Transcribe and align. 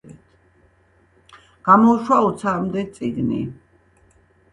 გამოუშვა 1.69 2.17
ოცამდე 2.29 2.81
წიგნი. 2.95 3.41